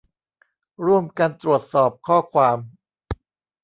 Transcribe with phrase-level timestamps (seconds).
[0.85, 2.57] ร่วมกันตรวจสอบข้อความ